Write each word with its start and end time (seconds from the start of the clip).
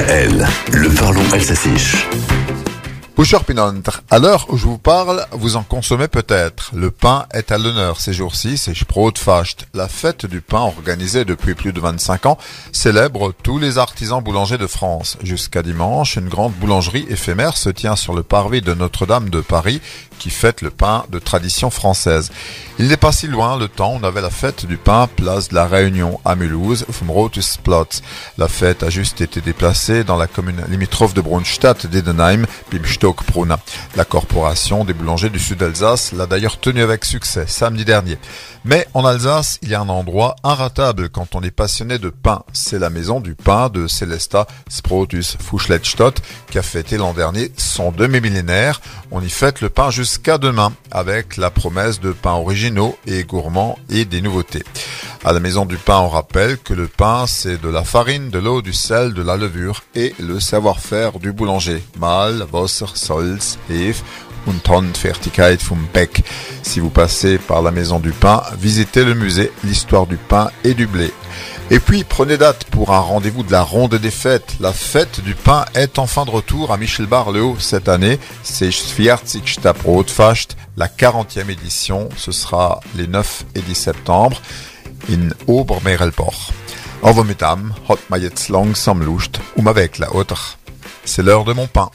DKL, 0.00 0.46
le 0.72 0.88
parlons 0.88 1.32
alsacien. 1.32 1.74
À 4.08 4.18
l'heure 4.18 4.46
où 4.48 4.56
je 4.56 4.64
vous 4.64 4.78
parle, 4.78 5.26
vous 5.32 5.56
en 5.56 5.62
consommez 5.62 6.08
peut-être. 6.08 6.70
Le 6.74 6.90
pain 6.90 7.26
est 7.34 7.52
à 7.52 7.58
l'honneur 7.58 8.00
ces 8.00 8.14
jours-ci, 8.14 8.56
c'est 8.56 8.74
Sproutfast. 8.74 9.66
La 9.74 9.88
fête 9.88 10.24
du 10.24 10.40
pain 10.40 10.60
organisée 10.60 11.26
depuis 11.26 11.54
plus 11.54 11.74
de 11.74 11.80
25 11.80 12.24
ans 12.24 12.38
célèbre 12.72 13.34
tous 13.42 13.58
les 13.58 13.76
artisans 13.76 14.22
boulangers 14.22 14.56
de 14.56 14.66
France. 14.66 15.18
Jusqu'à 15.22 15.62
dimanche, 15.62 16.16
une 16.16 16.30
grande 16.30 16.54
boulangerie 16.54 17.04
éphémère 17.10 17.58
se 17.58 17.68
tient 17.68 17.94
sur 17.94 18.14
le 18.14 18.22
parvis 18.22 18.62
de 18.62 18.72
Notre-Dame 18.72 19.28
de 19.28 19.42
Paris 19.42 19.82
qui 20.18 20.30
fête 20.30 20.62
le 20.62 20.70
pain 20.70 21.04
de 21.10 21.18
tradition 21.18 21.70
française. 21.70 22.30
Il 22.78 22.88
n'est 22.88 22.96
pas 22.96 23.10
si 23.12 23.26
loin 23.26 23.58
le 23.58 23.68
temps 23.68 23.94
où 23.94 23.98
on 24.00 24.04
avait 24.04 24.20
la 24.20 24.30
fête 24.30 24.66
du 24.66 24.76
pain 24.76 25.08
place 25.08 25.48
de 25.48 25.54
la 25.54 25.66
Réunion 25.66 26.20
à 26.24 26.36
Mulhouse, 26.36 26.86
Platz. 27.64 28.02
La 28.38 28.48
fête 28.48 28.82
a 28.82 28.90
juste 28.90 29.20
été 29.20 29.40
déplacée 29.40 30.04
dans 30.04 30.16
la 30.16 30.26
commune 30.26 30.62
limitrophe 30.68 31.14
de 31.14 31.20
Brunstadt 31.20 31.86
d'Edenheim, 31.86 32.46
La 33.96 34.04
corporation 34.04 34.84
des 34.84 34.92
boulangers 34.92 35.30
du 35.30 35.38
sud 35.38 35.58
d'Alsace 35.58 36.12
l'a 36.12 36.26
d'ailleurs 36.26 36.60
tenu 36.60 36.82
avec 36.82 37.04
succès 37.04 37.44
samedi 37.46 37.84
dernier. 37.84 38.18
Mais 38.64 38.86
en 38.94 39.04
Alsace, 39.04 39.58
il 39.62 39.70
y 39.70 39.74
a 39.74 39.80
un 39.80 39.88
endroit 39.88 40.36
inratable 40.44 41.08
quand 41.08 41.34
on 41.34 41.42
est 41.42 41.50
passionné 41.50 41.98
de 41.98 42.10
pain. 42.10 42.42
C'est 42.52 42.78
la 42.78 42.90
maison 42.90 43.20
du 43.20 43.34
pain 43.34 43.68
de 43.68 43.86
Celesta 43.86 44.46
Sprotus 44.68 45.36
Fuschlettstadt 45.40 46.22
qui 46.50 46.58
a 46.58 46.62
fêté 46.62 46.98
l'an 46.98 47.14
dernier 47.14 47.52
son 47.56 47.92
demi-millénaire. 47.92 48.80
On 49.10 49.22
y 49.22 49.30
fête 49.30 49.60
le 49.60 49.70
pain 49.70 49.90
jusqu'à 49.90 50.38
demain 50.38 50.72
avec 50.90 51.36
la 51.36 51.50
promesse 51.50 52.00
de 52.00 52.12
pains 52.12 52.34
originaux 52.34 52.96
et 53.06 53.24
gourmands 53.24 53.78
et 53.88 54.04
des 54.04 54.20
nouveautés. 54.20 54.62
À 55.22 55.34
la 55.34 55.40
maison 55.40 55.66
du 55.66 55.76
pain, 55.76 55.98
on 55.98 56.08
rappelle 56.08 56.56
que 56.56 56.72
le 56.72 56.88
pain, 56.88 57.26
c'est 57.26 57.60
de 57.60 57.68
la 57.68 57.84
farine, 57.84 58.30
de 58.30 58.38
l'eau, 58.38 58.62
du 58.62 58.72
sel, 58.72 59.12
de 59.12 59.20
la 59.20 59.36
levure 59.36 59.82
et 59.94 60.14
le 60.18 60.40
savoir-faire 60.40 61.18
du 61.18 61.30
boulanger. 61.32 61.82
Mal, 61.98 62.46
Wasser, 62.50 62.86
Salz, 62.94 63.58
Hefe 63.68 64.02
und 64.46 64.66
Handfertigkeit 64.66 65.58
vom 65.58 65.86
Beck. 65.92 66.24
Si 66.62 66.80
vous 66.80 66.88
passez 66.88 67.36
par 67.36 67.60
la 67.60 67.70
maison 67.70 68.00
du 68.00 68.12
pain, 68.12 68.42
visitez 68.58 69.04
le 69.04 69.12
musée, 69.12 69.52
l'histoire 69.62 70.06
du 70.06 70.16
pain 70.16 70.50
et 70.64 70.72
du 70.72 70.86
blé. 70.86 71.12
Et 71.70 71.80
puis 71.80 72.02
prenez 72.02 72.38
date 72.38 72.64
pour 72.64 72.94
un 72.94 73.00
rendez-vous 73.00 73.42
de 73.42 73.52
la 73.52 73.62
ronde 73.62 73.96
des 73.96 74.10
fêtes. 74.10 74.54
La 74.58 74.72
fête 74.72 75.20
du 75.20 75.34
pain 75.34 75.66
est 75.74 75.98
enfin 75.98 76.24
de 76.24 76.30
retour 76.30 76.72
à 76.72 76.78
Michelbar 76.78 77.30
le 77.30 77.42
Haut 77.42 77.56
cette 77.58 77.90
année. 77.90 78.18
C'est 78.42 78.70
40. 78.70 79.36
Brotfast, 79.84 80.56
la 80.78 80.88
40e 80.88 81.50
édition. 81.50 82.08
Ce 82.16 82.32
sera 82.32 82.80
les 82.96 83.06
9 83.06 83.44
et 83.54 83.60
10 83.60 83.74
septembre 83.74 84.40
in 85.08 85.34
Obermerelbach. 85.46 86.50
Aber 87.02 87.24
mit 87.24 87.40
dem 87.40 87.74
hat 87.88 87.98
man 88.08 88.22
jetzt 88.22 88.48
langsam 88.48 89.02
Lust 89.02 89.40
um 89.54 89.66
weg, 89.66 89.98
oder? 90.12 90.36
C'est 91.04 91.22
l'heure 91.22 91.44
de 91.44 91.54
mon 91.54 91.66
pain. 91.66 91.90